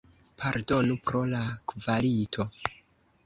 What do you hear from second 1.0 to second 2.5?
pro la kvalito.